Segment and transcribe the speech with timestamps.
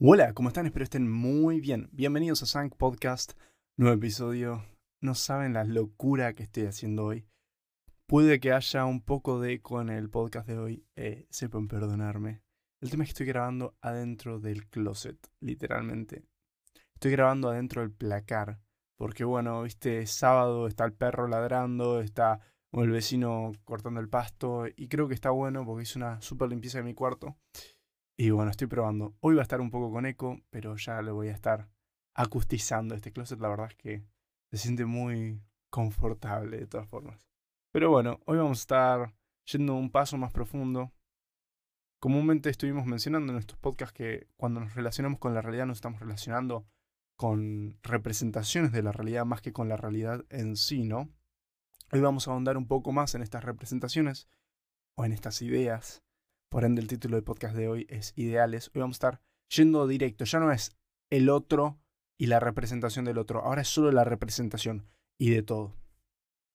[0.00, 0.66] Hola, ¿cómo están?
[0.66, 1.88] Espero estén muy bien.
[1.92, 3.34] Bienvenidos a Sank Podcast,
[3.76, 4.66] nuevo episodio.
[5.00, 7.28] No saben la locura que estoy haciendo hoy.
[8.08, 12.42] Puede que haya un poco de eco en el podcast de hoy, eh, sepan perdonarme.
[12.82, 16.24] El tema es que estoy grabando adentro del closet, literalmente.
[16.94, 18.58] Estoy grabando adentro del placar,
[18.98, 22.40] porque bueno, viste, sábado, está el perro ladrando, está
[22.72, 26.78] el vecino cortando el pasto, y creo que está bueno porque hice una super limpieza
[26.78, 27.36] de mi cuarto.
[28.16, 29.16] Y bueno, estoy probando.
[29.20, 31.68] Hoy va a estar un poco con eco, pero ya lo voy a estar
[32.14, 32.94] acustizando.
[32.94, 34.04] Este closet, la verdad es que
[34.52, 37.26] se siente muy confortable de todas formas.
[37.72, 39.14] Pero bueno, hoy vamos a estar
[39.46, 40.92] yendo un paso más profundo.
[41.98, 45.98] Comúnmente estuvimos mencionando en estos podcasts que cuando nos relacionamos con la realidad nos estamos
[45.98, 46.68] relacionando
[47.16, 51.08] con representaciones de la realidad más que con la realidad en sí, ¿no?
[51.90, 54.28] Hoy vamos a ahondar un poco más en estas representaciones
[54.96, 56.03] o en estas ideas
[56.54, 58.70] por ende, el título del podcast de hoy es Ideales.
[58.72, 60.24] Hoy vamos a estar yendo directo.
[60.24, 60.76] Ya no es
[61.10, 61.80] el otro
[62.16, 63.40] y la representación del otro.
[63.40, 64.86] Ahora es solo la representación
[65.18, 65.74] y de todo.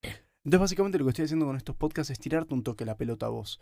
[0.01, 3.25] Entonces, básicamente lo que estoy haciendo con estos podcasts es tirarte un toque la pelota
[3.25, 3.59] a vos.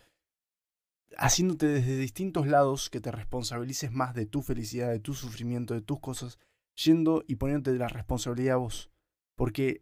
[1.18, 5.82] Haciéndote desde distintos lados que te responsabilices más de tu felicidad, de tu sufrimiento, de
[5.82, 6.38] tus cosas,
[6.76, 8.92] yendo y poniéndote la responsabilidad a vos.
[9.36, 9.82] Porque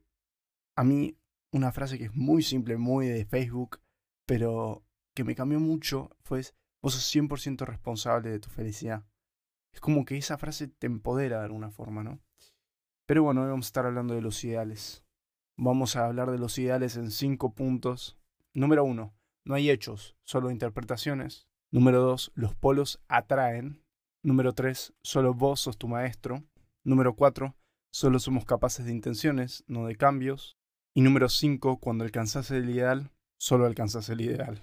[0.77, 1.17] a mí,
[1.51, 3.81] una frase que es muy simple, muy de Facebook,
[4.25, 4.84] pero
[5.15, 6.41] que me cambió mucho fue,
[6.83, 9.05] vos sos 100% responsable de tu felicidad.
[9.73, 12.19] Es como que esa frase te empodera de alguna forma, ¿no?
[13.07, 15.03] Pero bueno, hoy vamos a estar hablando de los ideales.
[15.57, 18.17] Vamos a hablar de los ideales en cinco puntos.
[18.53, 21.47] Número uno, no hay hechos, solo interpretaciones.
[21.71, 23.83] Número dos, los polos atraen.
[24.23, 26.43] Número tres, solo vos sos tu maestro.
[26.83, 27.55] Número cuatro,
[27.91, 30.57] solo somos capaces de intenciones, no de cambios.
[30.93, 34.61] Y número cinco, cuando alcanzas el ideal, solo alcanzas el ideal.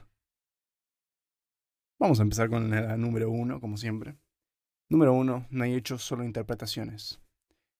[2.02, 4.16] Vamos a empezar con la número uno, como siempre.
[4.90, 7.20] Número uno, no hay hechos, solo interpretaciones.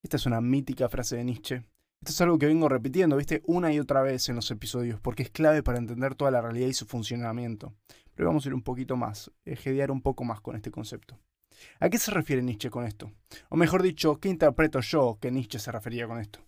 [0.01, 1.65] Esta es una mítica frase de Nietzsche.
[2.01, 5.25] Esto es algo que vengo repitiendo, viste, una y otra vez en los episodios, porque
[5.25, 7.75] es clave para entender toda la realidad y su funcionamiento.
[8.15, 11.19] Pero vamos a ir un poquito más, ejedear un poco más con este concepto.
[11.81, 13.11] ¿A qué se refiere Nietzsche con esto?
[13.49, 16.39] O mejor dicho, ¿qué interpreto yo que Nietzsche se refería con esto?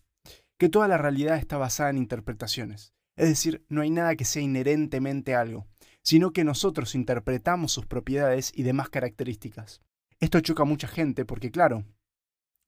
[0.61, 2.95] Que toda la realidad está basada en interpretaciones.
[3.17, 5.67] Es decir, no hay nada que sea inherentemente algo
[6.05, 9.81] sino que nosotros interpretamos sus propiedades y demás características.
[10.21, 11.85] Esto choca a mucha gente porque, claro,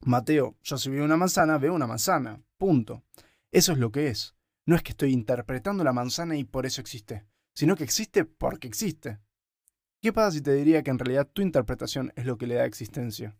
[0.01, 3.05] Mateo, yo si veo una manzana, veo una manzana, punto.
[3.53, 4.35] Eso es lo que es.
[4.65, 8.69] No es que estoy interpretando la manzana y por eso existe, sino que existe porque
[8.69, 9.21] existe.
[10.01, 12.65] ¿Qué pasa si te diría que en realidad tu interpretación es lo que le da
[12.65, 13.37] existencia?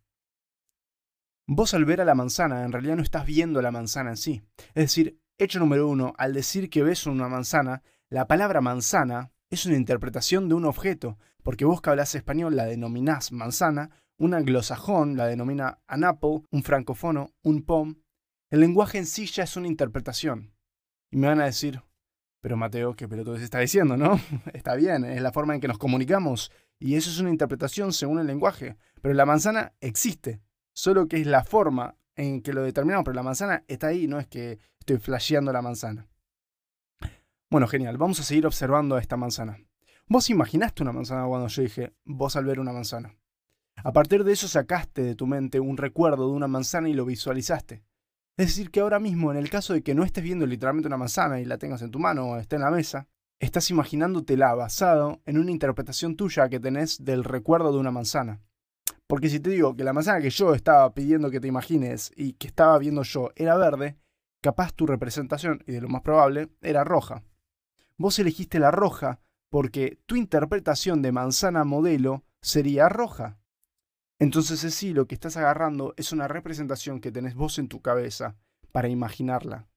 [1.49, 4.43] Vos al ver a la manzana, en realidad no estás viendo la manzana en sí.
[4.69, 9.67] Es decir, hecho número uno, al decir que ves una manzana, la palabra manzana es
[9.67, 15.17] una interpretación de un objeto, porque vos que hablas español la denominás manzana, un anglosajón
[15.17, 17.97] la denomina an apple, un francofono, un pom.
[18.51, 20.53] El lenguaje en sí ya es una interpretación.
[21.11, 21.83] Y me van a decir,
[22.41, 24.21] pero Mateo, qué pelotudo se está diciendo, ¿no?
[24.53, 28.19] está bien, es la forma en que nos comunicamos, y eso es una interpretación según
[28.19, 28.77] el lenguaje.
[29.01, 30.41] Pero la manzana existe,
[30.75, 34.19] solo que es la forma en que lo determinamos, pero la manzana está ahí, no
[34.19, 36.09] es que estoy flasheando la manzana.
[37.49, 39.57] Bueno, genial, vamos a seguir observando a esta manzana.
[40.09, 43.15] Vos imaginaste una manzana cuando yo dije, vos al ver una manzana.
[43.85, 47.05] A partir de eso sacaste de tu mente un recuerdo de una manzana y lo
[47.05, 47.85] visualizaste.
[48.37, 50.97] Es decir, que ahora mismo, en el caso de que no estés viendo literalmente una
[50.97, 53.07] manzana y la tengas en tu mano o esté en la mesa,
[53.39, 58.41] estás imaginándotela basado en una interpretación tuya que tenés del recuerdo de una manzana.
[59.07, 62.33] Porque si te digo que la manzana que yo estaba pidiendo que te imagines y
[62.33, 63.97] que estaba viendo yo era verde,
[64.43, 67.23] capaz tu representación, y de lo más probable, era roja
[67.99, 69.21] vos elegiste la roja
[69.51, 73.39] porque tu interpretación de manzana modelo sería roja.
[74.19, 78.37] Entonces sí, lo que estás agarrando es una representación que tenés vos en tu cabeza
[78.73, 79.69] para imaginarla.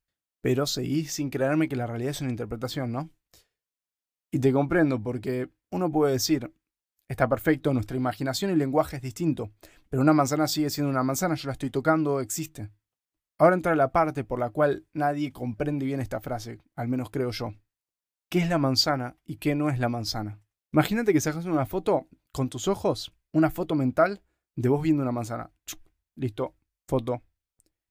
[0.42, 3.10] Pero seguís sin creerme que la realidad es una interpretación, ¿no?
[4.32, 6.54] Y te comprendo porque uno puede decir,
[7.10, 9.52] está perfecto, nuestra imaginación y lenguaje es distinto,
[9.90, 12.70] pero una manzana sigue siendo una manzana, yo la estoy tocando, existe.
[13.38, 17.32] Ahora entra la parte por la cual nadie comprende bien esta frase, al menos creo
[17.32, 17.54] yo
[18.30, 20.40] qué es la manzana y qué no es la manzana.
[20.72, 24.22] Imagínate que sacas una foto con tus ojos, una foto mental
[24.56, 25.52] de vos viendo una manzana.
[26.16, 26.56] Listo,
[26.88, 27.24] foto.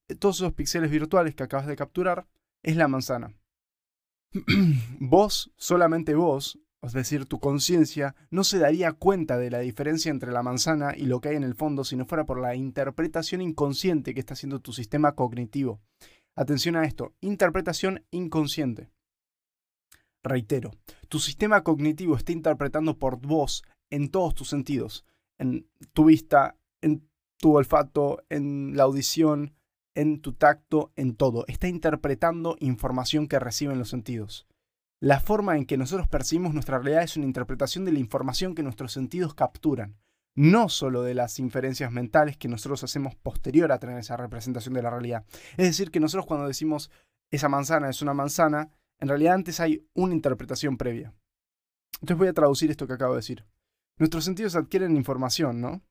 [0.09, 2.27] Eh, todos esos píxeles virtuales que acabas de capturar
[2.63, 3.35] es la manzana.
[5.01, 10.31] vos, solamente vos, es decir, tu conciencia, no se daría cuenta de la diferencia entre
[10.31, 13.41] la manzana y lo que hay en el fondo si no fuera por la interpretación
[13.41, 15.81] inconsciente que está haciendo tu sistema cognitivo.
[16.37, 18.91] Atención a esto, interpretación inconsciente.
[20.23, 20.73] Reitero,
[21.09, 25.05] tu sistema cognitivo está interpretando por vos en todos tus sentidos,
[25.39, 29.55] en tu vista, en tu olfato, en la audición,
[29.95, 31.45] en tu tacto, en todo.
[31.49, 34.47] Está interpretando información que reciben los sentidos.
[35.01, 38.65] La forma en que nosotros percibimos nuestra realidad es una interpretación de la información que
[38.65, 39.97] nuestros sentidos capturan,
[40.35, 44.83] no solo de las inferencias mentales que nosotros hacemos posterior a tener esa representación de
[44.83, 45.25] la realidad.
[45.57, 46.91] Es decir, que nosotros cuando decimos
[47.31, 51.15] esa manzana es una manzana, en realidad antes hay una interpretación previa.
[52.01, 53.45] Entonces voy a traducir esto que acabo de decir.
[53.99, 55.83] Nuestros sentidos adquieren información, ¿no?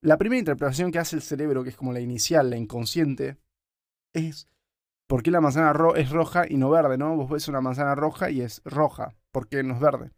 [0.00, 3.38] La primera interpretación que hace el cerebro, que es como la inicial, la inconsciente,
[4.12, 4.48] es
[5.06, 7.16] ¿por qué la manzana es roja y no verde, no?
[7.16, 10.10] Vos ves una manzana roja y es roja, ¿por qué no es verde?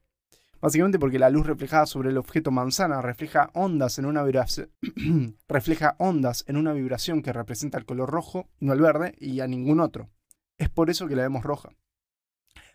[0.61, 4.25] Básicamente porque la luz reflejada sobre el objeto manzana refleja ondas en una
[5.49, 9.47] refleja ondas en una vibración que representa el color rojo, no el verde, y a
[9.47, 10.09] ningún otro.
[10.57, 11.71] Es por eso que la vemos roja.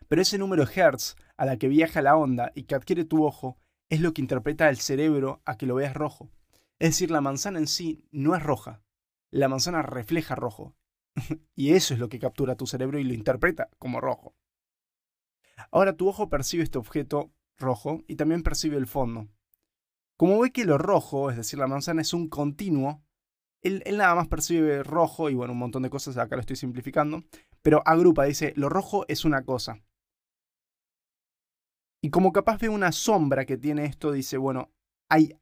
[0.08, 3.58] Pero ese número hertz a la que viaja la onda y que adquiere tu ojo
[3.90, 6.30] es lo que interpreta el cerebro a que lo veas rojo.
[6.80, 8.82] Es decir, la manzana en sí no es roja.
[9.32, 10.76] La manzana refleja rojo.
[11.56, 14.36] y eso es lo que captura tu cerebro y lo interpreta como rojo.
[15.72, 19.28] Ahora tu ojo percibe este objeto rojo y también percibe el fondo.
[20.18, 23.04] Como ve que lo rojo, es decir, la manzana es un continuo,
[23.62, 26.56] él, él, nada más percibe rojo y bueno, un montón de cosas, acá lo estoy
[26.56, 27.24] simplificando,
[27.62, 29.82] pero agrupa, dice, lo rojo es una cosa.
[32.04, 34.74] Y como capaz ve una sombra que tiene esto, dice, bueno,
[35.08, 35.40] hay,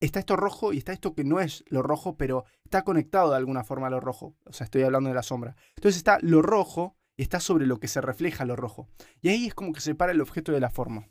[0.00, 3.36] está esto rojo y está esto que no es lo rojo, pero está conectado de
[3.36, 4.34] alguna forma a lo rojo.
[4.44, 5.54] O sea, estoy hablando de la sombra.
[5.76, 8.88] Entonces está lo rojo y está sobre lo que se refleja lo rojo.
[9.20, 11.08] Y ahí es como que separa el objeto de la forma.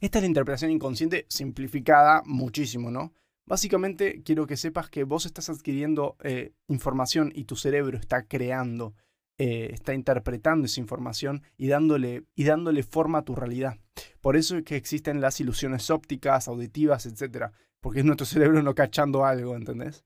[0.00, 3.14] Esta es la interpretación inconsciente simplificada muchísimo, ¿no?
[3.46, 8.94] Básicamente quiero que sepas que vos estás adquiriendo eh, información y tu cerebro está creando
[9.38, 13.78] eh, está interpretando esa información y dándole, y dándole forma a tu realidad.
[14.20, 17.52] Por eso es que existen las ilusiones ópticas, auditivas, etc.
[17.80, 20.04] Porque es nuestro cerebro no cachando algo, ¿entendés?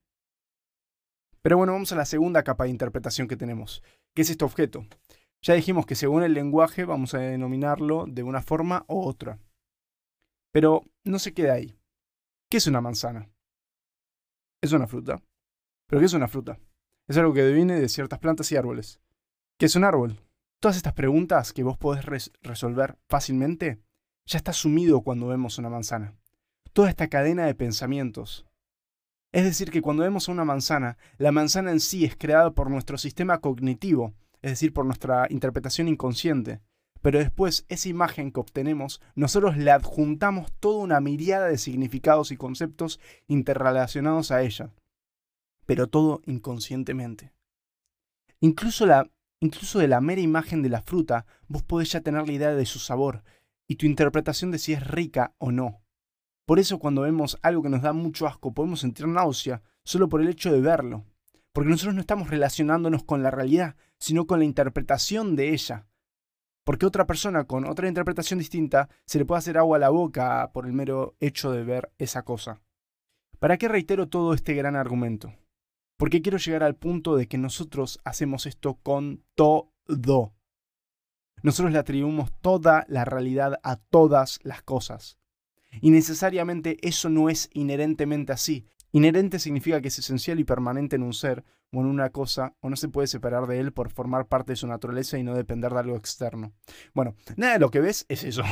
[1.42, 3.82] Pero bueno, vamos a la segunda capa de interpretación que tenemos,
[4.14, 4.86] que es este objeto.
[5.42, 9.38] Ya dijimos que según el lenguaje vamos a denominarlo de una forma u otra.
[10.52, 11.78] Pero no se queda ahí.
[12.50, 13.30] ¿Qué es una manzana?
[14.62, 15.22] Es una fruta.
[15.86, 16.58] ¿Pero qué es una fruta?
[17.08, 19.00] Es algo que viene de ciertas plantas y árboles.
[19.58, 20.20] ¿Qué es un árbol?
[20.60, 22.04] Todas estas preguntas que vos podés
[22.42, 23.80] resolver fácilmente
[24.26, 26.14] ya está sumido cuando vemos una manzana.
[26.74, 28.44] Toda esta cadena de pensamientos.
[29.32, 32.98] Es decir, que cuando vemos una manzana, la manzana en sí es creada por nuestro
[32.98, 34.12] sistema cognitivo,
[34.42, 36.60] es decir, por nuestra interpretación inconsciente.
[37.00, 42.36] Pero después, esa imagen que obtenemos, nosotros le adjuntamos toda una miriada de significados y
[42.36, 44.70] conceptos interrelacionados a ella.
[45.64, 47.32] Pero todo inconscientemente.
[48.40, 49.10] Incluso la
[49.40, 52.66] Incluso de la mera imagen de la fruta, vos podés ya tener la idea de
[52.66, 53.22] su sabor
[53.68, 55.82] y tu interpretación de si es rica o no.
[56.46, 60.20] Por eso cuando vemos algo que nos da mucho asco podemos sentir náusea solo por
[60.20, 61.04] el hecho de verlo.
[61.52, 65.86] Porque nosotros no estamos relacionándonos con la realidad, sino con la interpretación de ella.
[66.64, 70.50] Porque otra persona con otra interpretación distinta se le puede hacer agua a la boca
[70.52, 72.60] por el mero hecho de ver esa cosa.
[73.38, 75.32] ¿Para qué reitero todo este gran argumento?
[75.96, 80.34] Porque quiero llegar al punto de que nosotros hacemos esto con todo.
[81.42, 85.18] Nosotros le atribuimos toda la realidad a todas las cosas.
[85.80, 88.66] Y necesariamente eso no es inherentemente así.
[88.92, 92.70] Inherente significa que es esencial y permanente en un ser o en una cosa, o
[92.70, 95.72] no se puede separar de él por formar parte de su naturaleza y no depender
[95.72, 96.52] de algo externo.
[96.94, 98.42] Bueno, nada de lo que ves es eso.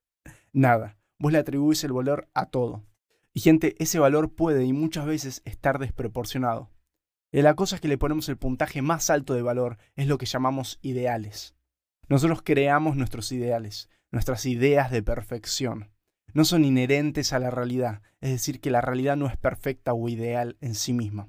[0.52, 0.96] nada.
[1.18, 2.82] Vos le atribuís el valor a todo.
[3.34, 6.70] Y gente, ese valor puede y muchas veces estar desproporcionado.
[7.32, 10.18] Y la cosa es que le ponemos el puntaje más alto de valor, es lo
[10.18, 11.54] que llamamos ideales.
[12.08, 15.92] Nosotros creamos nuestros ideales, nuestras ideas de perfección.
[16.32, 20.08] No son inherentes a la realidad, es decir, que la realidad no es perfecta o
[20.08, 21.28] ideal en sí misma.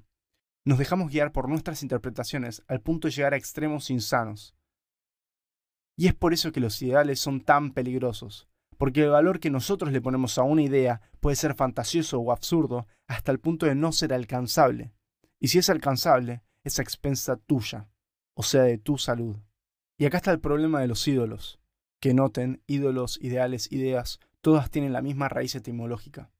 [0.66, 4.56] Nos dejamos guiar por nuestras interpretaciones al punto de llegar a extremos insanos.
[5.98, 9.92] Y es por eso que los ideales son tan peligrosos, porque el valor que nosotros
[9.92, 13.92] le ponemos a una idea puede ser fantasioso o absurdo hasta el punto de no
[13.92, 14.94] ser alcanzable.
[15.42, 17.90] Y si es alcanzable, es a expensa tuya,
[18.36, 19.36] o sea, de tu salud.
[19.98, 21.60] Y acá está el problema de los ídolos.
[22.00, 26.32] Que noten, ídolos, ideales, ideas, todas tienen la misma raíz etimológica.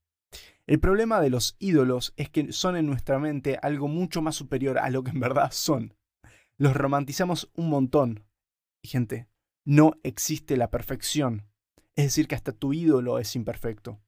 [0.68, 4.78] El problema de los ídolos es que son en nuestra mente algo mucho más superior
[4.78, 5.96] a lo que en verdad son.
[6.58, 8.24] Los romantizamos un montón.
[8.84, 9.28] Y gente,
[9.66, 11.48] no existe la perfección.
[11.96, 14.00] Es decir, que hasta tu ídolo es imperfecto.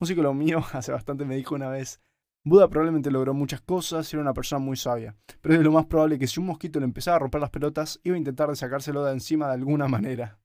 [0.00, 2.00] Un psicólogo mío hace bastante me dijo una vez,
[2.46, 5.86] Buda probablemente logró muchas cosas y era una persona muy sabia, pero es lo más
[5.86, 8.56] probable que si un mosquito le empezaba a romper las pelotas, iba a intentar de
[8.56, 10.38] sacárselo de encima de alguna manera.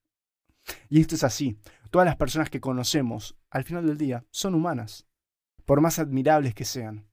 [0.87, 1.57] Y esto es así.
[1.89, 5.07] Todas las personas que conocemos, al final del día, son humanas,
[5.65, 7.09] por más admirables que sean.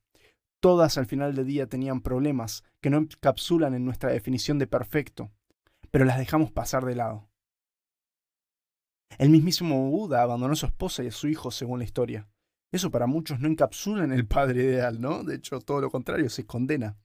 [0.61, 5.31] Todas al final del día tenían problemas que no encapsulan en nuestra definición de perfecto,
[5.91, 7.27] pero las dejamos pasar de lado.
[9.17, 12.27] El mismísimo Buda abandonó a su esposa y a su hijo según la historia.
[12.71, 15.23] Eso para muchos no encapsula en el padre ideal, ¿no?
[15.23, 16.97] De hecho, todo lo contrario, se condena.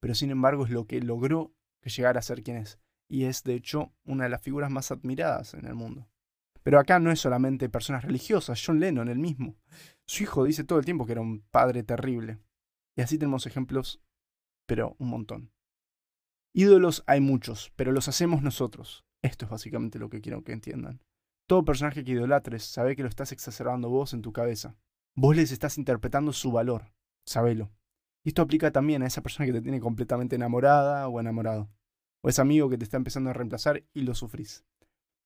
[0.00, 2.78] Pero sin embargo es lo que logró que llegara a ser quien es.
[3.08, 6.08] Y es, de hecho, una de las figuras más admiradas en el mundo.
[6.62, 9.56] Pero acá no es solamente personas religiosas, John Lennon, el mismo.
[10.06, 12.38] Su hijo dice todo el tiempo que era un padre terrible.
[12.96, 14.00] Y así tenemos ejemplos,
[14.66, 15.52] pero un montón.
[16.52, 19.04] Ídolos hay muchos, pero los hacemos nosotros.
[19.22, 21.02] Esto es básicamente lo que quiero que entiendan.
[21.46, 24.76] Todo personaje que idolatres sabe que lo estás exacerbando vos en tu cabeza.
[25.22, 26.94] Vos les estás interpretando su valor.
[27.26, 27.70] Sabelo.
[28.24, 31.68] Y esto aplica también a esa persona que te tiene completamente enamorada o enamorado.
[32.22, 34.64] O ese amigo que te está empezando a reemplazar y lo sufrís.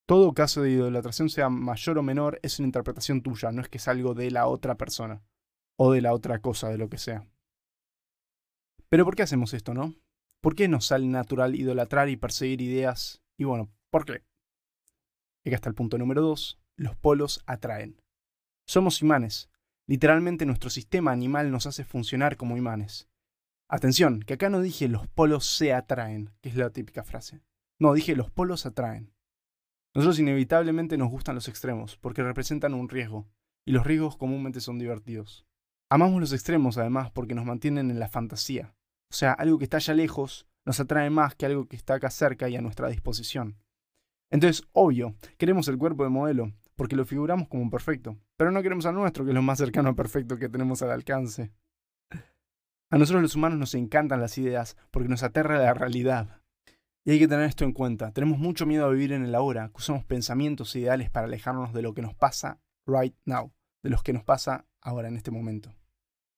[0.05, 3.79] Todo caso de idolatración, sea mayor o menor, es una interpretación tuya, no es que
[3.79, 5.23] es algo de la otra persona.
[5.79, 7.29] O de la otra cosa, de lo que sea.
[8.89, 9.95] Pero ¿por qué hacemos esto, no?
[10.41, 13.23] ¿Por qué nos sale natural idolatrar y perseguir ideas?
[13.39, 14.25] Y bueno, ¿por qué?
[15.45, 16.59] Está el punto número dos.
[16.77, 18.03] Los polos atraen.
[18.67, 19.49] Somos imanes.
[19.87, 23.09] Literalmente nuestro sistema animal nos hace funcionar como imanes.
[23.69, 27.43] Atención, que acá no dije los polos se atraen, que es la típica frase.
[27.79, 29.13] No, dije los polos atraen.
[29.95, 33.29] Nosotros inevitablemente nos gustan los extremos, porque representan un riesgo,
[33.67, 35.47] y los riesgos comúnmente son divertidos.
[35.91, 38.75] Amamos los extremos además porque nos mantienen en la fantasía.
[39.11, 42.11] O sea, algo que está allá lejos nos atrae más que algo que está acá
[42.11, 43.59] cerca y a nuestra disposición.
[44.31, 48.87] Entonces, obvio, queremos el cuerpo de modelo, porque lo figuramos como perfecto, pero no queremos
[48.87, 51.53] al nuestro, que es lo más cercano a perfecto que tenemos al alcance.
[52.91, 56.41] A nosotros los humanos nos encantan las ideas porque nos aterra la realidad.
[57.05, 58.13] Y hay que tener esto en cuenta.
[58.13, 61.83] Tenemos mucho miedo a vivir en el ahora, que usamos pensamientos ideales para alejarnos de
[61.83, 63.53] lo que nos pasa right now,
[63.83, 65.75] de lo que nos pasa ahora en este momento.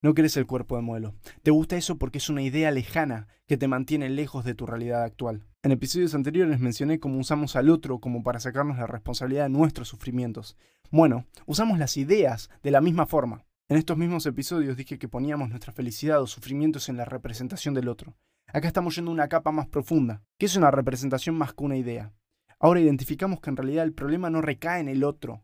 [0.03, 1.15] No querés el cuerpo de modelo.
[1.43, 5.03] Te gusta eso porque es una idea lejana que te mantiene lejos de tu realidad
[5.03, 5.47] actual.
[5.67, 9.89] En episodios anteriores mencioné cómo usamos al otro como para sacarnos la responsabilidad de nuestros
[9.89, 10.57] sufrimientos.
[10.93, 13.45] Bueno, usamos las ideas de la misma forma.
[13.69, 17.89] En estos mismos episodios dije que poníamos nuestra felicidad o sufrimientos en la representación del
[17.89, 18.15] otro.
[18.47, 21.77] Acá estamos yendo a una capa más profunda, que es una representación más que una
[21.77, 22.13] idea.
[22.61, 25.43] Ahora identificamos que en realidad el problema no recae en el otro,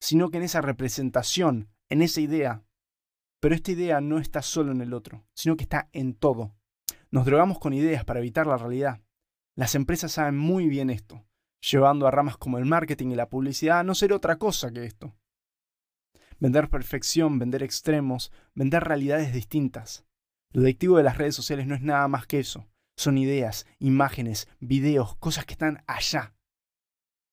[0.00, 2.64] sino que en esa representación, en esa idea
[3.40, 6.54] pero esta idea no está solo en el otro, sino que está en todo.
[7.10, 9.00] Nos drogamos con ideas para evitar la realidad.
[9.60, 11.22] Las empresas saben muy bien esto,
[11.60, 14.86] llevando a ramas como el marketing y la publicidad a no ser otra cosa que
[14.86, 15.14] esto.
[16.38, 20.06] Vender perfección, vender extremos, vender realidades distintas.
[20.54, 22.70] Lo adictivo de las redes sociales no es nada más que eso.
[22.96, 26.34] Son ideas, imágenes, videos, cosas que están allá.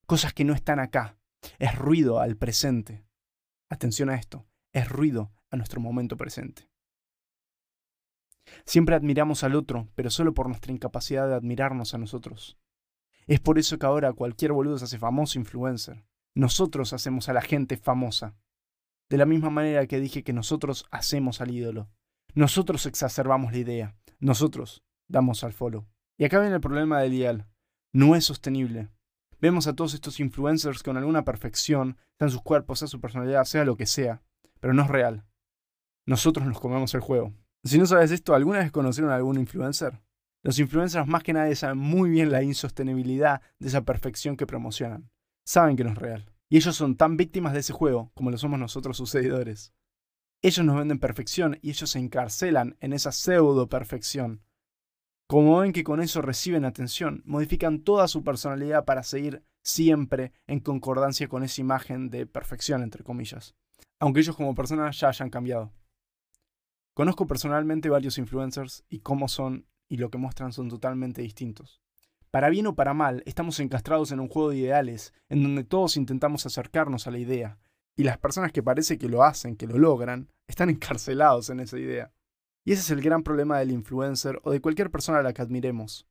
[0.06, 1.18] Cosas que no están acá.
[1.60, 3.06] Es ruido al presente.
[3.70, 4.46] Atención a esto.
[4.74, 6.70] Es ruido a nuestro momento presente.
[8.66, 12.58] Siempre admiramos al otro, pero solo por nuestra incapacidad de admirarnos a nosotros.
[13.28, 16.06] Es por eso que ahora cualquier boludo se hace famoso influencer.
[16.36, 18.36] Nosotros hacemos a la gente famosa.
[19.10, 21.90] De la misma manera que dije que nosotros hacemos al ídolo.
[22.36, 23.96] Nosotros exacerbamos la idea.
[24.20, 25.88] Nosotros damos al follow.
[26.18, 27.48] Y acá viene el problema del ideal.
[27.94, 28.90] No es sostenible.
[29.40, 33.44] Vemos a todos estos influencers con alguna perfección, sea en sus cuerpos, sea su personalidad,
[33.46, 34.24] sea lo que sea,
[34.60, 35.28] pero no es real
[36.08, 37.34] nosotros nos comemos el juego.
[37.64, 40.00] Si no sabes esto, ¿alguna vez conocieron a algún influencer?
[40.44, 45.10] Los influencers más que nadie saben muy bien la insostenibilidad de esa perfección que promocionan.
[45.46, 46.32] Saben que no es real.
[46.50, 49.74] Y ellos son tan víctimas de ese juego como lo somos nosotros sus seguidores.
[50.42, 54.44] Ellos nos venden perfección y ellos se encarcelan en esa pseudo perfección.
[55.28, 60.62] Como ven que con eso reciben atención, modifican toda su personalidad para seguir siempre en
[60.62, 63.56] concordancia con esa imagen de perfección, entre comillas.
[64.00, 65.74] Aunque ellos como personas ya hayan cambiado.
[66.98, 71.80] Conozco personalmente varios influencers y cómo son y lo que muestran son totalmente distintos.
[72.32, 75.96] Para bien o para mal, estamos encastrados en un juego de ideales, en donde todos
[75.96, 77.60] intentamos acercarnos a la idea,
[77.96, 81.78] y las personas que parece que lo hacen, que lo logran, están encarcelados en esa
[81.78, 82.12] idea.
[82.66, 85.44] Y ese es el gran problema del influencer o de cualquier persona a la que
[85.44, 86.08] admiremos.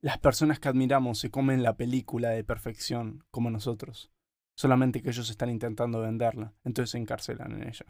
[0.00, 4.12] Las personas que admiramos se comen la película de perfección, como nosotros,
[4.54, 7.86] solamente que ellos están intentando venderla, entonces se encarcelan en ella.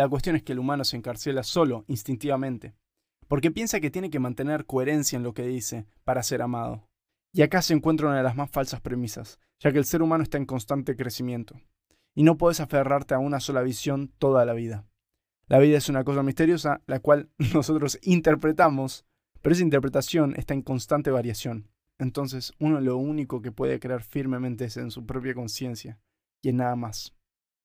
[0.00, 2.74] La cuestión es que el humano se encarcela solo, instintivamente,
[3.28, 6.88] porque piensa que tiene que mantener coherencia en lo que dice para ser amado.
[7.34, 10.22] Y acá se encuentra una de las más falsas premisas, ya que el ser humano
[10.22, 11.60] está en constante crecimiento,
[12.14, 14.86] y no puedes aferrarte a una sola visión toda la vida.
[15.48, 19.04] La vida es una cosa misteriosa, la cual nosotros interpretamos,
[19.42, 21.68] pero esa interpretación está en constante variación.
[21.98, 26.00] Entonces, uno lo único que puede creer firmemente es en su propia conciencia,
[26.40, 27.14] y en nada más.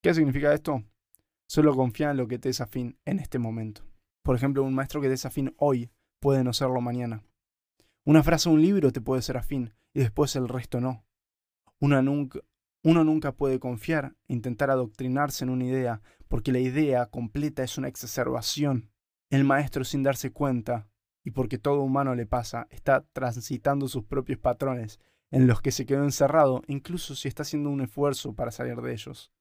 [0.02, 0.84] ¿Qué significa esto?
[1.48, 3.82] Solo confía en lo que te es afín en este momento.
[4.22, 7.22] Por ejemplo, un maestro que te es afín hoy puede no serlo mañana.
[8.04, 11.04] Una frase o un libro te puede ser afín y después el resto no.
[11.80, 12.40] Uno nunca,
[12.82, 17.78] uno nunca puede confiar e intentar adoctrinarse en una idea, porque la idea completa es
[17.78, 18.90] una exacerbación.
[19.28, 20.88] El maestro, sin darse cuenta,
[21.24, 25.00] y porque todo humano le pasa, está transitando sus propios patrones,
[25.32, 28.92] en los que se quedó encerrado, incluso si está haciendo un esfuerzo para salir de
[28.92, 29.32] ellos.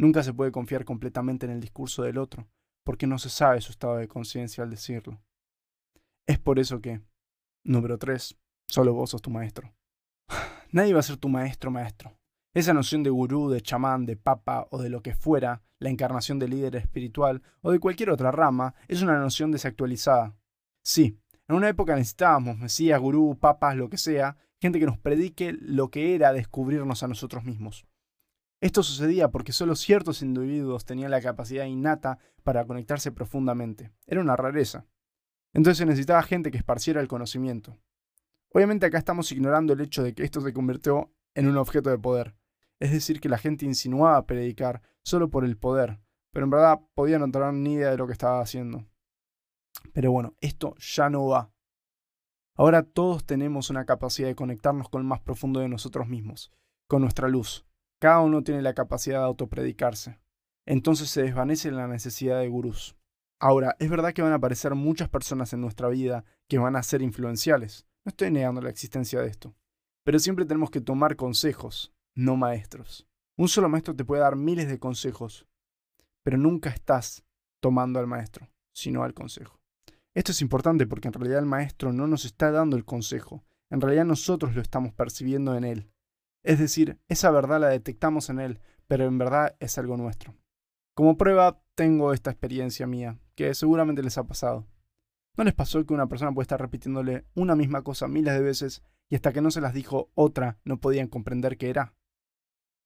[0.00, 2.48] Nunca se puede confiar completamente en el discurso del otro,
[2.84, 5.20] porque no se sabe su estado de conciencia al decirlo.
[6.26, 7.02] Es por eso que,
[7.64, 8.34] número 3,
[8.66, 9.74] solo vos sos tu maestro.
[10.72, 12.16] Nadie va a ser tu maestro maestro.
[12.54, 16.38] Esa noción de gurú, de chamán, de papa o de lo que fuera, la encarnación
[16.38, 20.34] de líder espiritual o de cualquier otra rama, es una noción desactualizada.
[20.82, 25.52] Sí, en una época necesitábamos mesías, gurú, papas, lo que sea, gente que nos predique
[25.52, 27.84] lo que era descubrirnos a nosotros mismos.
[28.60, 33.90] Esto sucedía porque solo ciertos individuos tenían la capacidad innata para conectarse profundamente.
[34.06, 34.86] Era una rareza.
[35.52, 37.78] Entonces se necesitaba gente que esparciera el conocimiento.
[38.52, 41.98] Obviamente acá estamos ignorando el hecho de que esto se convirtió en un objeto de
[41.98, 42.34] poder.
[42.80, 46.00] Es decir, que la gente insinuaba predicar solo por el poder,
[46.32, 48.86] pero en verdad podía no tener ni idea de lo que estaba haciendo.
[49.92, 51.50] Pero bueno, esto ya no va.
[52.56, 56.52] Ahora todos tenemos una capacidad de conectarnos con el más profundo de nosotros mismos,
[56.86, 57.64] con nuestra luz.
[58.00, 60.18] Cada uno tiene la capacidad de autopredicarse.
[60.66, 62.96] Entonces se desvanece la necesidad de gurús.
[63.38, 66.82] Ahora, es verdad que van a aparecer muchas personas en nuestra vida que van a
[66.82, 67.86] ser influenciales.
[68.04, 69.54] No estoy negando la existencia de esto.
[70.02, 73.06] Pero siempre tenemos que tomar consejos, no maestros.
[73.36, 75.46] Un solo maestro te puede dar miles de consejos,
[76.22, 77.22] pero nunca estás
[77.60, 79.60] tomando al maestro, sino al consejo.
[80.14, 83.80] Esto es importante porque en realidad el maestro no nos está dando el consejo, en
[83.80, 85.90] realidad nosotros lo estamos percibiendo en él.
[86.44, 90.34] Es decir, esa verdad la detectamos en él, pero en verdad es algo nuestro.
[90.94, 94.66] Como prueba, tengo esta experiencia mía, que seguramente les ha pasado.
[95.36, 98.82] ¿No les pasó que una persona puede estar repitiéndole una misma cosa miles de veces
[99.08, 101.94] y hasta que no se las dijo otra no podían comprender qué era?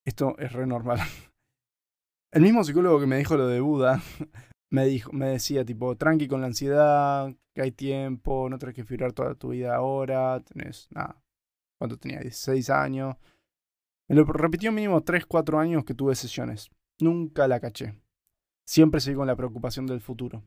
[0.07, 0.99] Esto es re normal.
[2.33, 4.03] El mismo psicólogo que me dijo lo de Buda
[4.71, 8.85] me, dijo, me decía tipo, tranqui con la ansiedad, que hay tiempo, no tenés que
[8.85, 11.23] figurar toda tu vida ahora, tenés, nada,
[11.79, 13.17] cuando tenía 16 años.
[14.09, 16.71] Me lo repitió mínimo 3, 4 años que tuve sesiones.
[17.01, 17.95] Nunca la caché.
[18.67, 20.43] Siempre seguí con la preocupación del futuro.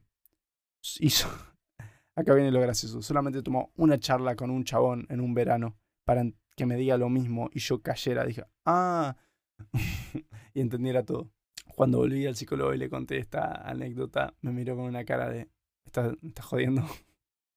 [2.15, 3.01] Acá viene lo gracioso.
[3.01, 6.23] Solamente tomó una charla con un chabón en un verano para
[6.55, 8.25] que me diga lo mismo y yo cayera.
[8.25, 9.15] Dije, ah,
[10.53, 11.29] y entendiera todo.
[11.75, 15.49] Cuando volví al psicólogo y le conté esta anécdota, me miró con una cara de,
[15.85, 16.83] ¿estás, estás jodiendo?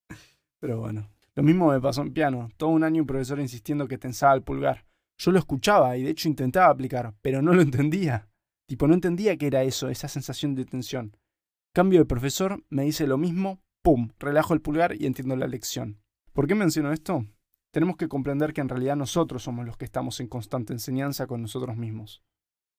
[0.60, 1.10] Pero bueno.
[1.36, 2.50] Lo mismo me pasó en piano.
[2.56, 4.84] Todo un año un profesor insistiendo que tensaba el pulgar.
[5.20, 8.30] Yo lo escuchaba y de hecho intentaba aplicar, pero no lo entendía.
[8.66, 11.14] Tipo, no entendía qué era eso, esa sensación de tensión.
[11.74, 16.00] Cambio de profesor, me dice lo mismo, ¡pum!, relajo el pulgar y entiendo la lección.
[16.33, 17.26] ¿Por qué menciono esto?
[17.70, 21.42] Tenemos que comprender que en realidad nosotros somos los que estamos en constante enseñanza con
[21.42, 22.22] nosotros mismos.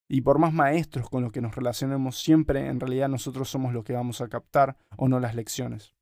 [0.10, 3.84] Y por más maestros con los que nos relacionemos siempre, en realidad nosotros somos los
[3.84, 5.94] que vamos a captar o no las lecciones.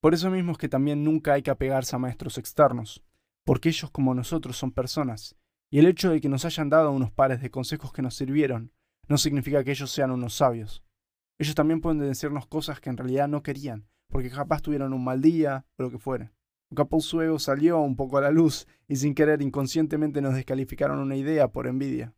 [0.00, 3.02] Por eso mismo es que también nunca hay que apegarse a maestros externos,
[3.44, 5.36] porque ellos como nosotros son personas,
[5.70, 8.72] y el hecho de que nos hayan dado unos pares de consejos que nos sirvieron
[9.08, 10.84] no significa que ellos sean unos sabios.
[11.38, 15.20] Ellos también pueden decirnos cosas que en realidad no querían, porque capaz tuvieron un mal
[15.20, 16.32] día o lo que fuere.
[16.70, 20.34] O capaz su ego salió un poco a la luz y sin querer inconscientemente nos
[20.34, 22.14] descalificaron una idea por envidia.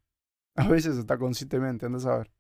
[0.54, 2.32] A veces hasta conscientemente, andas a ver.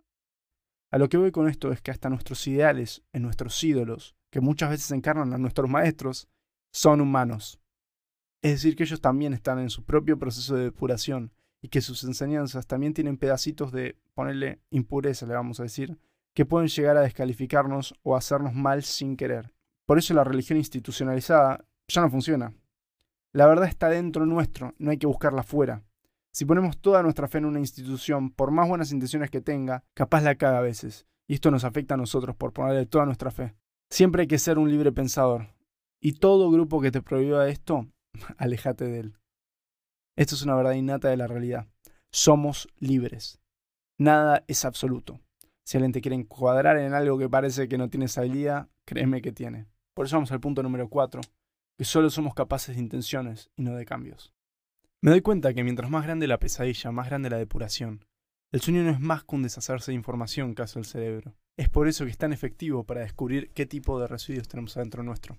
[0.90, 4.40] A lo que voy con esto es que hasta nuestros ideales, en nuestros ídolos, que
[4.40, 6.28] muchas veces encarnan a nuestros maestros,
[6.72, 7.60] son humanos.
[8.42, 12.04] Es decir, que ellos también están en su propio proceso de depuración y que sus
[12.04, 15.98] enseñanzas también tienen pedacitos de ponerle impureza, le vamos a decir,
[16.34, 19.52] que pueden llegar a descalificarnos o hacernos mal sin querer.
[19.86, 22.54] Por eso la religión institucionalizada ya no funciona.
[23.32, 25.82] La verdad está dentro nuestro, no hay que buscarla fuera.
[26.30, 30.22] Si ponemos toda nuestra fe en una institución, por más buenas intenciones que tenga, capaz
[30.22, 31.06] la caga a veces.
[31.26, 33.54] Y esto nos afecta a nosotros por ponerle toda nuestra fe.
[33.90, 35.48] Siempre hay que ser un libre pensador.
[36.00, 37.88] Y todo grupo que te prohíba esto,
[38.36, 39.18] aléjate de él.
[40.16, 41.66] Esto es una verdad innata de la realidad.
[42.10, 43.40] Somos libres.
[43.98, 45.20] Nada es absoluto.
[45.64, 49.32] Si alguien te quiere encuadrar en algo que parece que no tiene salida, créeme que
[49.32, 49.66] tiene.
[49.94, 51.20] Por eso vamos al punto número 4,
[51.76, 54.32] que solo somos capaces de intenciones y no de cambios.
[55.00, 58.04] Me doy cuenta que mientras más grande la pesadilla, más grande la depuración.
[58.50, 61.34] El sueño no es más que un deshacerse de información que hace el cerebro.
[61.56, 65.02] Es por eso que es tan efectivo para descubrir qué tipo de residuos tenemos adentro
[65.02, 65.36] nuestro.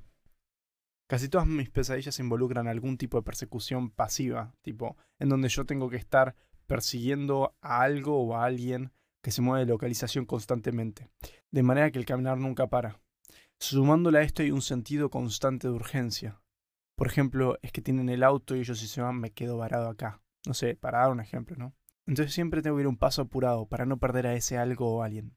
[1.09, 5.89] Casi todas mis pesadillas involucran algún tipo de persecución pasiva, tipo en donde yo tengo
[5.89, 6.35] que estar
[6.67, 8.91] persiguiendo a algo o a alguien
[9.23, 11.09] que se mueve de localización constantemente,
[11.49, 13.01] de manera que el caminar nunca para.
[13.59, 16.43] Sumándole a esto hay un sentido constante de urgencia.
[16.95, 19.89] Por ejemplo, es que tienen el auto y ellos si se van me quedo varado
[19.89, 20.21] acá.
[20.45, 21.73] No sé, para dar un ejemplo, ¿no?
[22.05, 25.01] Entonces siempre tengo que ir un paso apurado para no perder a ese algo o
[25.01, 25.35] alguien.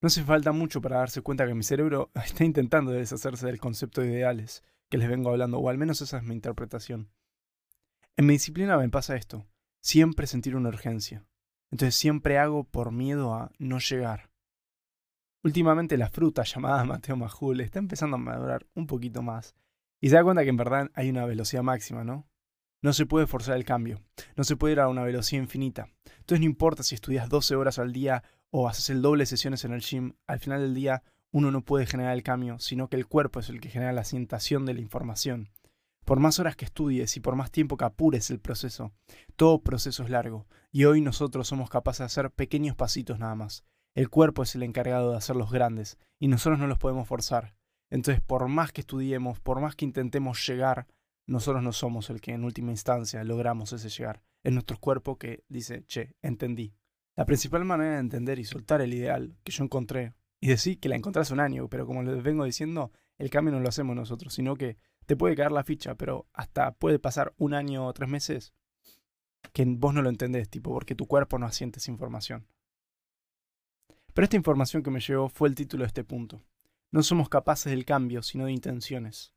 [0.00, 4.00] No hace falta mucho para darse cuenta que mi cerebro está intentando deshacerse del concepto
[4.00, 4.62] de ideales
[4.94, 7.10] que les vengo hablando, o al menos esa es mi interpretación.
[8.16, 9.44] En mi disciplina me pasa esto,
[9.82, 11.26] siempre sentir una urgencia.
[11.72, 14.30] Entonces siempre hago por miedo a no llegar.
[15.42, 19.56] Últimamente la fruta llamada Mateo Majul está empezando a madurar un poquito más
[20.00, 22.28] y se da cuenta que en verdad hay una velocidad máxima, ¿no?
[22.80, 24.00] No se puede forzar el cambio,
[24.36, 25.88] no se puede ir a una velocidad infinita.
[26.20, 29.64] Entonces no importa si estudias 12 horas al día o haces el doble de sesiones
[29.64, 31.02] en el gym, al final del día
[31.34, 34.04] uno no puede generar el cambio, sino que el cuerpo es el que genera la
[34.04, 35.50] sientación de la información.
[36.04, 38.92] Por más horas que estudies y por más tiempo que apures el proceso,
[39.34, 43.64] todo proceso es largo, y hoy nosotros somos capaces de hacer pequeños pasitos nada más.
[43.96, 47.56] El cuerpo es el encargado de hacerlos grandes, y nosotros no los podemos forzar.
[47.90, 50.86] Entonces, por más que estudiemos, por más que intentemos llegar,
[51.26, 54.22] nosotros no somos el que en última instancia logramos ese llegar.
[54.44, 56.76] Es nuestro cuerpo que dice, che, entendí.
[57.16, 60.14] La principal manera de entender y soltar el ideal que yo encontré,
[60.44, 63.54] y decir que la encontré hace un año, pero como les vengo diciendo, el cambio
[63.54, 64.76] no lo hacemos nosotros, sino que
[65.06, 68.52] te puede caer la ficha, pero hasta puede pasar un año o tres meses
[69.54, 72.46] que vos no lo entendés, tipo, porque tu cuerpo no asiente esa información.
[74.12, 76.44] Pero esta información que me llegó fue el título de este punto.
[76.90, 79.32] No somos capaces del cambio, sino de intenciones.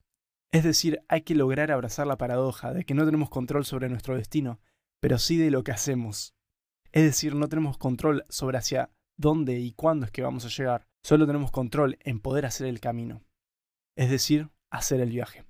[0.52, 4.18] Es decir, hay que lograr abrazar la paradoja de que no tenemos control sobre nuestro
[4.18, 4.60] destino,
[5.00, 6.36] pero sí de lo que hacemos.
[6.92, 10.88] Es decir, no tenemos control sobre hacia dónde y cuándo es que vamos a llegar,
[11.04, 13.24] solo tenemos control en poder hacer el camino.
[13.96, 15.44] Es decir, hacer el viaje.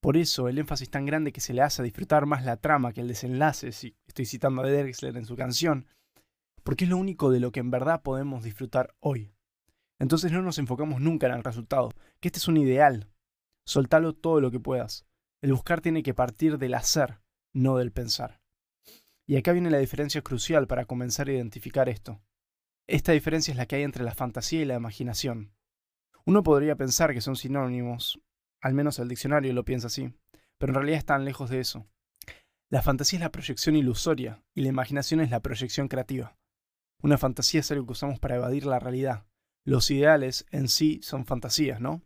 [0.00, 2.92] Por eso el énfasis tan grande que se le hace a disfrutar más la trama
[2.92, 5.86] que el desenlace, si estoy citando a Drexler en su canción,
[6.62, 9.32] porque es lo único de lo que en verdad podemos disfrutar hoy.
[9.98, 13.10] Entonces no nos enfocamos nunca en el resultado, que este es un ideal.
[13.66, 15.06] Soltalo todo lo que puedas.
[15.42, 17.20] El buscar tiene que partir del hacer,
[17.52, 18.40] no del pensar.
[19.26, 22.20] Y acá viene la diferencia crucial para comenzar a identificar esto.
[22.88, 25.52] Esta diferencia es la que hay entre la fantasía y la imaginación.
[26.24, 28.20] Uno podría pensar que son sinónimos,
[28.60, 30.12] al menos el diccionario lo piensa así,
[30.58, 31.86] pero en realidad están lejos de eso.
[32.70, 36.36] La fantasía es la proyección ilusoria y la imaginación es la proyección creativa.
[37.02, 39.26] Una fantasía es algo que usamos para evadir la realidad.
[39.64, 42.02] Los ideales en sí son fantasías, ¿no?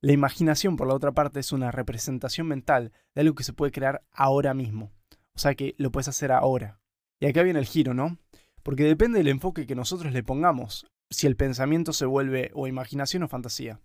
[0.00, 3.72] La imaginación, por la otra parte, es una representación mental de algo que se puede
[3.72, 4.92] crear ahora mismo.
[5.34, 6.80] O sea que lo puedes hacer ahora.
[7.20, 8.18] Y acá viene el giro, ¿no?
[8.66, 13.22] Porque depende del enfoque que nosotros le pongamos, si el pensamiento se vuelve o imaginación
[13.22, 13.80] o fantasía.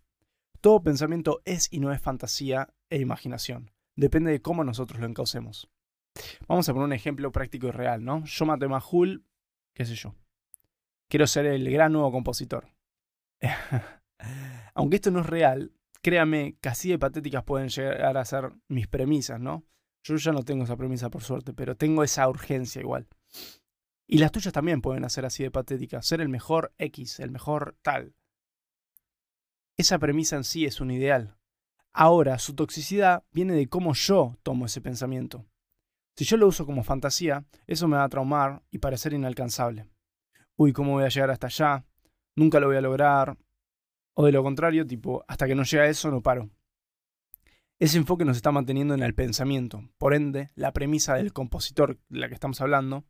[0.59, 3.69] Todo pensamiento es y no es fantasía e imaginación.
[3.95, 5.69] Depende de cómo nosotros lo encaucemos.
[6.47, 8.25] Vamos a poner un ejemplo práctico y real, ¿no?
[8.25, 9.23] Yo maté Mahul,
[9.75, 10.15] qué sé yo.
[11.07, 12.67] Quiero ser el gran nuevo compositor.
[14.73, 18.87] Aunque esto no es real, créame que así de patéticas pueden llegar a ser mis
[18.87, 19.63] premisas, ¿no?
[20.03, 23.07] Yo ya no tengo esa premisa por suerte, pero tengo esa urgencia igual.
[24.11, 27.75] Y las tuyas también pueden ser así de patéticas, ser el mejor X, el mejor
[27.81, 28.13] tal.
[29.77, 31.37] Esa premisa en sí es un ideal.
[31.93, 35.45] Ahora, su toxicidad viene de cómo yo tomo ese pensamiento.
[36.15, 39.87] Si yo lo uso como fantasía, eso me va a traumar y parecer inalcanzable
[40.61, 41.85] uy, ¿cómo voy a llegar hasta allá?
[42.35, 43.35] Nunca lo voy a lograr.
[44.13, 46.51] O de lo contrario, tipo, hasta que no llega a eso no paro.
[47.79, 49.89] Ese enfoque nos está manteniendo en el pensamiento.
[49.97, 53.05] Por ende, la premisa del compositor de la que estamos hablando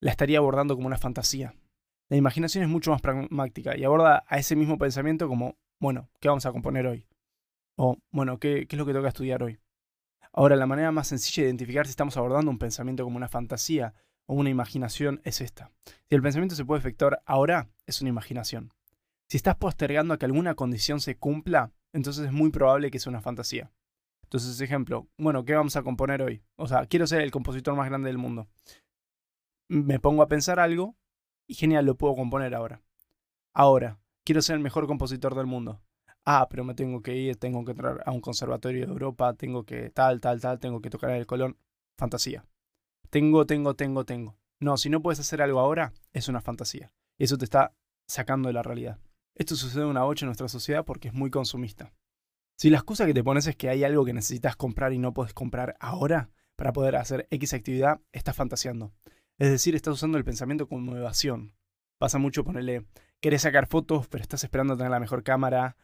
[0.00, 1.54] la estaría abordando como una fantasía.
[2.08, 6.28] La imaginación es mucho más pragmática y aborda a ese mismo pensamiento como, bueno, ¿qué
[6.28, 7.06] vamos a componer hoy?
[7.76, 9.60] O, bueno, ¿qué, es lo que toca estudiar hoy?
[10.32, 13.94] Ahora, la manera más sencilla de identificar si estamos abordando un pensamiento como una fantasía
[14.26, 15.70] o una imaginación es esta.
[16.08, 18.72] Si el pensamiento se puede efectuar ahora, es una imaginación.
[19.28, 23.10] Si estás postergando a que alguna condición se cumpla, entonces es muy probable que sea
[23.10, 23.70] una fantasía.
[24.24, 26.42] Entonces, ejemplo, bueno, ¿qué vamos a componer hoy?
[26.56, 28.48] O sea, quiero ser el compositor más grande del mundo.
[29.72, 30.96] Me pongo a pensar algo
[31.46, 32.82] y genial, lo puedo componer ahora.
[33.52, 35.80] Ahora, quiero ser el mejor compositor del mundo.
[36.24, 39.64] Ah, pero me tengo que ir, tengo que entrar a un conservatorio de Europa, tengo
[39.64, 41.56] que tal, tal, tal, tengo que tocar el colón.
[41.96, 42.44] Fantasía.
[43.10, 44.36] Tengo, tengo, tengo, tengo.
[44.58, 46.92] No, si no puedes hacer algo ahora, es una fantasía.
[47.16, 47.72] Eso te está
[48.08, 48.98] sacando de la realidad.
[49.36, 51.92] Esto sucede una bocha en nuestra sociedad porque es muy consumista.
[52.56, 55.14] Si la excusa que te pones es que hay algo que necesitas comprar y no
[55.14, 58.92] puedes comprar ahora para poder hacer X actividad, estás fantaseando.
[59.40, 61.52] Es decir, estás usando el pensamiento como evasión.
[61.98, 62.86] Pasa mucho ponerle,
[63.20, 65.76] querés sacar fotos, pero estás esperando tener la mejor cámara.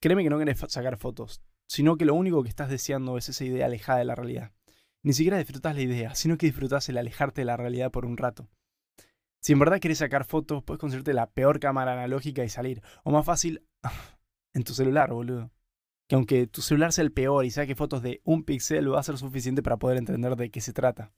[0.00, 3.44] Créeme que no querés sacar fotos, sino que lo único que estás deseando es esa
[3.44, 4.52] idea alejada de la realidad
[5.02, 8.16] ni siquiera disfrutas la idea, sino que disfrutas el alejarte de la realidad por un
[8.16, 8.48] rato.
[9.40, 12.82] Si en verdad quieres sacar fotos, puedes conseguirte la peor cámara analógica y salir.
[13.04, 13.64] O más fácil,
[14.54, 15.50] en tu celular, boludo.
[16.06, 19.04] Que aunque tu celular sea el peor y saque fotos de un píxel, va a
[19.04, 21.12] ser suficiente para poder entender de qué se trata.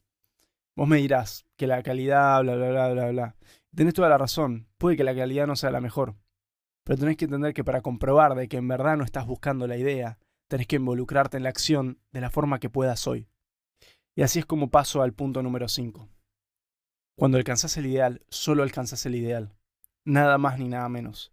[0.76, 3.36] Vos me dirás que la calidad, bla, bla, bla, bla, bla.
[3.74, 4.68] Tenés toda la razón.
[4.78, 6.16] Puede que la calidad no sea la mejor.
[6.84, 9.76] Pero tenés que entender que para comprobar de que en verdad no estás buscando la
[9.76, 13.28] idea, tenés que involucrarte en la acción de la forma que puedas hoy.
[14.14, 16.08] Y así es como paso al punto número 5.
[17.16, 19.54] Cuando alcanzas el ideal, solo alcanzas el ideal.
[20.04, 21.32] Nada más ni nada menos.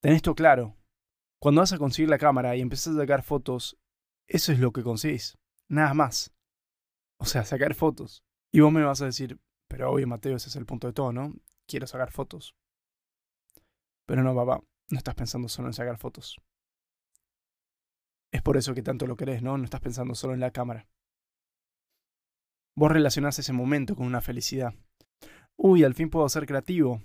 [0.00, 0.76] Ten esto claro.
[1.40, 3.78] Cuando vas a conseguir la cámara y empiezas a sacar fotos,
[4.26, 5.38] eso es lo que conseguís.
[5.68, 6.34] Nada más.
[7.18, 8.25] O sea, sacar fotos.
[8.56, 9.38] Y vos me vas a decir,
[9.68, 11.34] pero obvio Mateo, ese es el punto de todo, ¿no?
[11.68, 12.56] Quiero sacar fotos.
[14.06, 16.40] Pero no, papá, no estás pensando solo en sacar fotos.
[18.32, 19.58] Es por eso que tanto lo querés, ¿no?
[19.58, 20.88] No estás pensando solo en la cámara.
[22.74, 24.72] Vos relacionás ese momento con una felicidad.
[25.58, 27.02] Uy, al fin puedo ser creativo.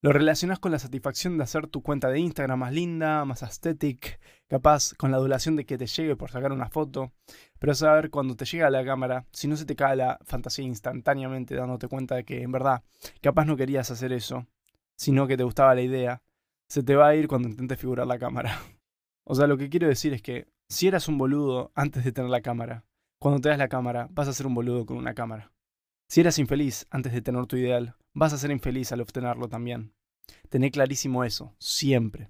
[0.00, 4.20] Lo relacionás con la satisfacción de hacer tu cuenta de Instagram más linda, más aesthetic,
[4.46, 7.12] capaz con la adulación de que te llegue por sacar una foto.
[7.58, 10.64] Pero saber cuando te llega a la cámara, si no se te cae la fantasía
[10.64, 12.84] instantáneamente dándote cuenta de que en verdad
[13.20, 14.46] capaz no querías hacer eso,
[14.96, 16.22] sino que te gustaba la idea,
[16.68, 18.56] se te va a ir cuando intentes figurar la cámara.
[19.30, 22.30] O sea, lo que quiero decir es que si eras un boludo antes de tener
[22.30, 22.86] la cámara,
[23.18, 25.52] cuando te das la cámara vas a ser un boludo con una cámara.
[26.08, 29.92] Si eras infeliz antes de tener tu ideal, vas a ser infeliz al obtenerlo también.
[30.48, 32.28] Tené clarísimo eso, siempre.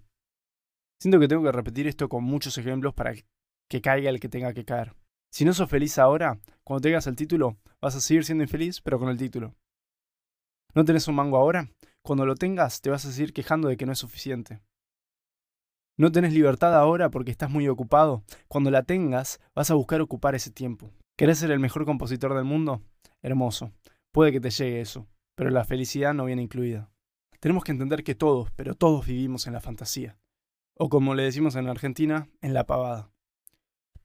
[1.01, 3.15] Siento que tengo que repetir esto con muchos ejemplos para
[3.69, 4.95] que caiga el que tenga que caer.
[5.33, 8.99] Si no sos feliz ahora, cuando tengas el título, vas a seguir siendo infeliz, pero
[8.99, 9.55] con el título.
[10.75, 11.71] ¿No tenés un mango ahora?
[12.03, 14.61] Cuando lo tengas, te vas a seguir quejando de que no es suficiente.
[15.97, 18.23] No tenés libertad ahora porque estás muy ocupado.
[18.47, 20.93] Cuando la tengas, vas a buscar ocupar ese tiempo.
[21.17, 22.83] ¿Querés ser el mejor compositor del mundo?
[23.23, 23.73] Hermoso.
[24.13, 25.07] Puede que te llegue eso,
[25.39, 26.91] pero la felicidad no viene incluida.
[27.39, 30.19] Tenemos que entender que todos, pero todos vivimos en la fantasía.
[30.77, 33.13] O como le decimos en Argentina, en la pavada.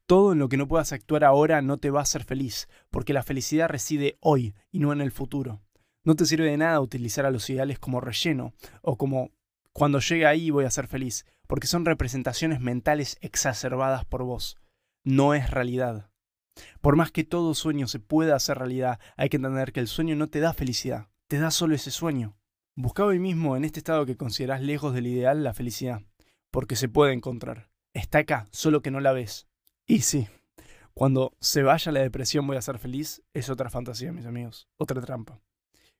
[0.05, 3.13] Todo en lo que no puedas actuar ahora no te va a hacer feliz, porque
[3.13, 5.63] la felicidad reside hoy y no en el futuro.
[6.03, 9.31] No te sirve de nada utilizar a los ideales como relleno o como
[9.71, 14.59] cuando llegue ahí voy a ser feliz, porque son representaciones mentales exacerbadas por vos.
[15.03, 16.11] No es realidad.
[16.79, 20.15] Por más que todo sueño se pueda hacer realidad, hay que entender que el sueño
[20.15, 22.37] no te da felicidad, te da solo ese sueño.
[22.75, 26.01] Busca hoy mismo en este estado que consideras lejos del ideal la felicidad,
[26.51, 27.69] porque se puede encontrar.
[27.93, 29.47] Está acá, solo que no la ves.
[29.85, 30.27] Y sí,
[30.93, 35.01] cuando se vaya la depresión voy a ser feliz, es otra fantasía, mis amigos, otra
[35.01, 35.39] trampa.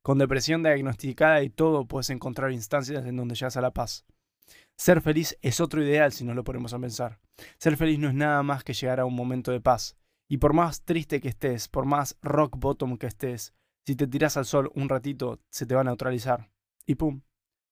[0.02, 4.06] Con depresión diagnosticada y todo, puedes encontrar instancias en donde llegas a la paz.
[4.76, 7.20] Ser feliz es otro ideal si no lo ponemos a pensar.
[7.58, 9.96] Ser feliz no es nada más que llegar a un momento de paz.
[10.28, 13.54] Y por más triste que estés, por más rock bottom que estés,
[13.86, 16.50] si te tiras al sol un ratito, se te va a neutralizar.
[16.86, 17.22] Y pum,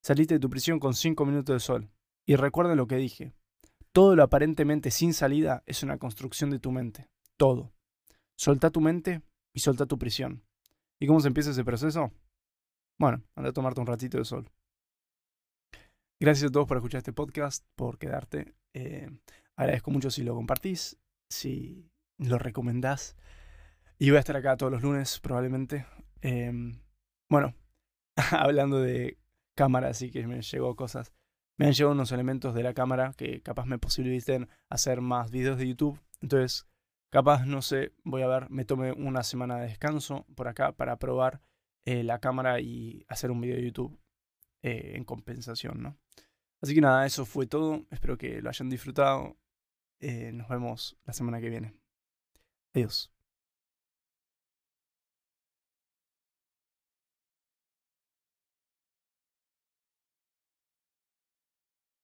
[0.03, 1.89] saliste de tu prisión con 5 minutos de sol.
[2.25, 3.33] Y recuerden lo que dije.
[3.93, 7.09] Todo lo aparentemente sin salida es una construcción de tu mente.
[7.37, 7.73] Todo.
[8.37, 9.21] Solta tu mente
[9.53, 10.43] y solta tu prisión.
[10.99, 12.11] ¿Y cómo se empieza ese proceso?
[12.99, 14.49] Bueno, anda a tomarte un ratito de sol.
[16.19, 18.53] Gracias a todos por escuchar este podcast, por quedarte.
[18.73, 19.09] Eh,
[19.55, 23.15] agradezco mucho si lo compartís, si lo recomendás.
[23.97, 25.85] Y voy a estar acá todos los lunes, probablemente.
[26.21, 26.81] Em,
[27.29, 27.55] bueno,
[28.31, 29.17] hablando de
[29.55, 31.13] cámara, sí que me llegó cosas.
[31.57, 35.57] Me han llegado unos elementos de la cámara que capaz me posibiliten hacer más videos
[35.57, 35.99] de YouTube.
[36.21, 36.67] Entonces,
[37.11, 40.97] Capaz, no sé, voy a ver, me tome una semana de descanso por acá para
[40.97, 41.41] probar
[41.83, 43.99] eh, la cámara y hacer un video de YouTube
[44.61, 45.97] eh, en compensación, ¿no?
[46.61, 47.85] Así que nada, eso fue todo.
[47.91, 49.35] Espero que lo hayan disfrutado.
[49.99, 51.73] Eh, nos vemos la semana que viene.
[52.73, 53.11] Adiós.